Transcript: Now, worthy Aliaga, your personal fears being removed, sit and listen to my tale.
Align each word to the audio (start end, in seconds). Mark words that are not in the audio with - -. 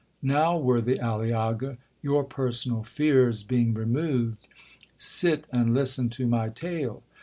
Now, 0.23 0.57
worthy 0.57 0.97
Aliaga, 0.97 1.77
your 2.01 2.23
personal 2.23 2.81
fears 2.83 3.43
being 3.43 3.75
removed, 3.75 4.47
sit 4.97 5.45
and 5.51 5.75
listen 5.75 6.09
to 6.09 6.25
my 6.25 6.49
tale. 6.49 7.03